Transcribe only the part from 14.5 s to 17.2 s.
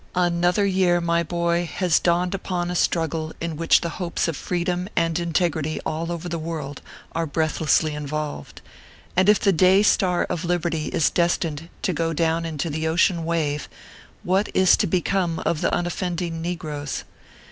is to become of the unoffending negroes